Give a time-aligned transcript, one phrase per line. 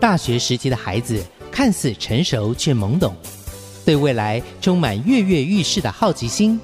[0.00, 3.16] 大学时期的孩子看似成熟却懵懂，
[3.84, 6.60] 对未来充满跃跃欲试的好奇心，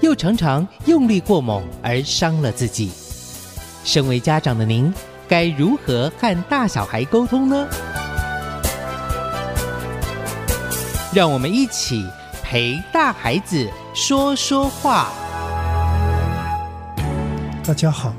[0.00, 2.92] 又常常用力过猛而伤了自己。
[3.82, 4.92] 身为家长的您，
[5.26, 7.66] 该如何和大小孩沟通呢？
[11.12, 12.06] 让我们一起
[12.40, 15.10] 陪大孩子说说话。
[17.64, 18.14] 大家好，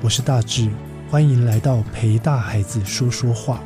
[0.00, 0.70] 我是大志，
[1.10, 3.60] 欢迎来到陪大孩子说说话。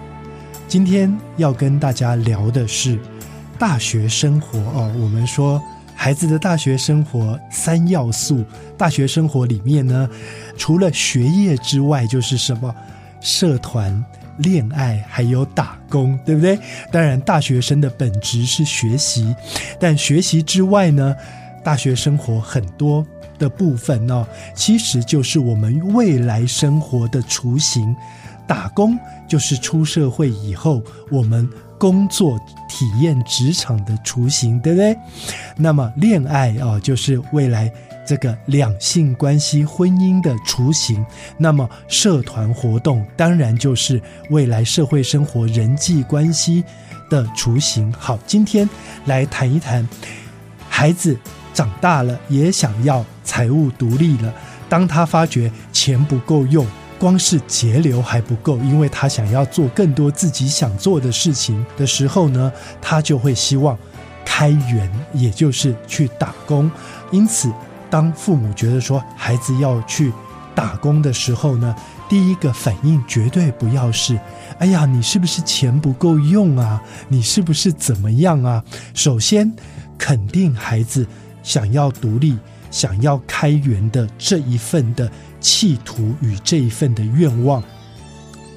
[0.69, 2.99] 今天要跟大家聊的是
[3.57, 4.93] 大学生活哦。
[5.01, 5.63] 我们说
[5.95, 8.45] 孩子的大学生活三要素，
[8.77, 10.09] 大学生活里面呢，
[10.57, 12.75] 除了学业之外，就是什么
[13.21, 14.05] 社团、
[14.39, 16.59] 恋爱，还有打工，对不对？
[16.91, 19.35] 当然，大学生的本质是学习，
[19.79, 21.15] 但学习之外呢，
[21.63, 23.07] 大学生活很多
[23.39, 27.95] 的部分哦，其实就是我们未来生活的雏形。
[28.47, 34.97] 打工就是出社会以后我们工作体验职场的雏形，对不对？
[35.57, 37.71] 那么恋爱啊、就是未来
[38.07, 41.05] 这个两性关系、婚姻的雏形。
[41.37, 46.65] 那么社团活动当然就是未来社会生活、人际关系
[47.11, 47.93] 的雏形。
[47.93, 48.69] 好，今天
[49.05, 49.87] 来谈一谈，
[50.71, 51.19] 孩子
[51.53, 54.33] 长大了也想要财务独立了，
[54.69, 56.67] 当他发觉钱不够用。
[56.99, 63.79] 光是节流还不够，因为他想要做更多自己想做的事情的时候呢，他就会希望
[64.25, 66.71] 开源，也就是去打工。
[67.11, 67.53] 因此，
[67.91, 70.11] 当父母觉得说孩子要去
[70.55, 71.77] 打工的时候呢，
[72.09, 74.19] 第一个反应绝对不要是
[74.59, 76.83] “哎呀，你是不是钱不够用啊？
[77.09, 79.55] 你是不是怎么样啊？”首先，
[79.99, 81.07] 肯定孩子
[81.43, 82.39] 想要独立、
[82.71, 85.11] 想要开源的这一份的。
[85.47, 87.63] 企图与这一份的愿望，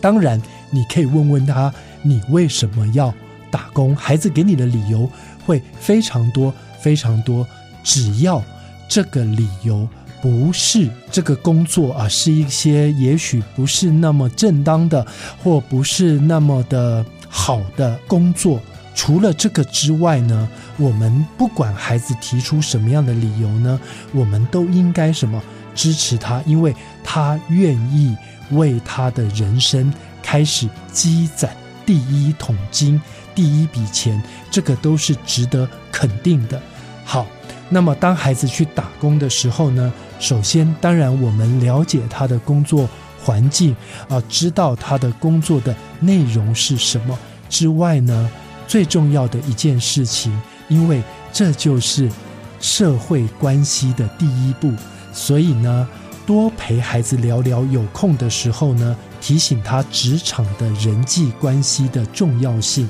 [0.02, 3.14] 当然你可以问问他，你为什么要
[3.52, 3.96] 打工？
[3.96, 5.08] 孩子给你的理由
[5.46, 7.46] 会非常多非常多。
[7.84, 8.44] 只要
[8.90, 9.88] 这个理由
[10.20, 15.06] 不是这个工作啊，是一些也许不是那么正当的，
[15.44, 18.60] 或不是那么的好的工作。
[18.96, 23.80] 除了这个之外呢，我们不管孩子提出什么样的理由呢，
[24.12, 25.40] 我们都应该什么？
[25.80, 28.14] 支持他，因为他愿意
[28.52, 33.02] 为他的人生开始积攒第一桶金、
[33.34, 36.62] 第一笔钱，这个都是值得肯定的。
[37.06, 37.26] 好，
[37.70, 42.90] 那么当孩子去打工的时候呢，首先当然我们了解他的工作
[43.24, 43.74] 环境
[44.10, 47.18] 啊，知道他的工作的内容是什么
[47.50, 48.30] 之外呢，
[48.68, 51.02] 最重要的一件事情，因为
[51.32, 52.12] 这就是
[52.60, 54.74] 社会关系的第一步。
[55.12, 55.88] 所以呢，
[56.26, 62.88] 多陪孩子聊聊，有空的时候呢，提醒他职场的人际关系的重要性，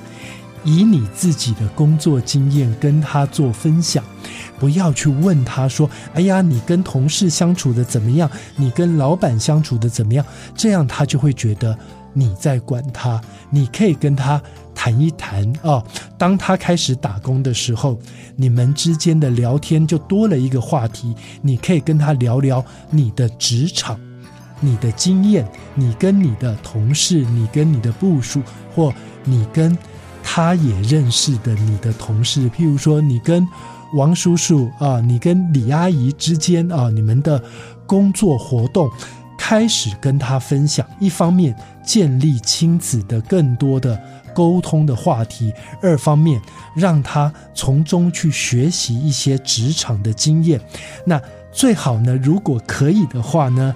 [0.64, 4.04] 以你自己的工作经验跟他做分享，
[4.60, 8.30] 不要去问他说：“哎呀，你跟同事相处的怎么样？
[8.56, 11.78] 你跟老板相处的怎么样？”这样他就会觉得
[12.14, 13.22] 你在管他。
[13.50, 14.42] 你可以跟他。
[14.82, 15.84] 谈一谈哦，
[16.18, 18.00] 当他开始打工的时候，
[18.38, 21.14] 你们之间的聊天就多了一个话题。
[21.42, 24.00] 你可以跟他聊聊你的职场、
[24.62, 25.46] 你的经验，
[25.76, 28.42] 你跟你的同事、你跟你的部属，
[28.74, 28.94] 或
[29.26, 29.78] 你跟
[30.24, 33.46] 他也认识的你的同事，譬如说你跟
[33.96, 37.44] 王叔叔啊，你跟李阿姨之间啊，你们的
[37.86, 38.90] 工作活动，
[39.38, 40.88] 开始跟他分享。
[41.02, 41.54] 一方面
[41.86, 44.02] 建立亲子的更多的。
[44.40, 46.42] 沟通的话题，二方面
[46.74, 50.62] 让他从中去学习一些职场的经验。
[51.04, 53.76] 那最好呢，如果可以的话呢，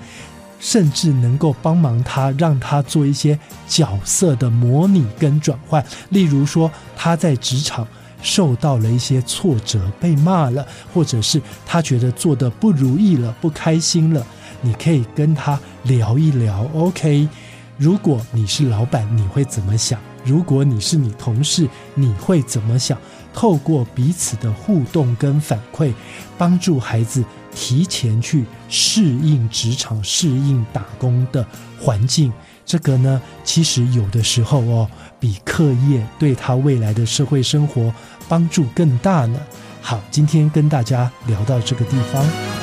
[0.62, 3.38] 甚至能够帮忙他，让他做一些
[3.68, 5.86] 角色的模拟跟转换。
[6.12, 7.86] 例如说，他在职场
[8.22, 14.26] 受到了一些挫折，被骂了，或者是他觉得做得不如意了，不开心了，
[14.62, 16.66] 你可以跟他聊一聊。
[16.74, 17.28] OK，
[17.78, 20.00] 如果你是老板，你会怎么想？
[20.24, 22.98] 如果你是你同事，你会怎么想？
[23.34, 25.92] 透过彼此的互动跟反馈，
[26.38, 31.44] 帮助孩子提前去适应职场、适应打工的
[31.80, 32.32] 环境。
[32.64, 34.88] 这个呢，其实有的时候哦，
[35.20, 37.92] 比课业对他未来的社会生活
[38.30, 39.40] 帮助更大呢。
[39.82, 42.63] 好，今天跟大家聊到这个地方。